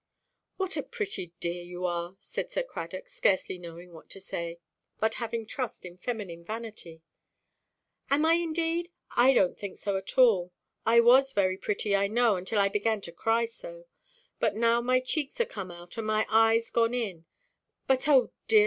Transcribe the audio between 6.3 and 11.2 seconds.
vanity. "Am I indeed? I donʼt think so at all. I